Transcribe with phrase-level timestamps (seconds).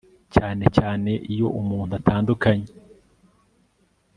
[0.35, 2.69] cyane cyane iyo umuntu atandukanye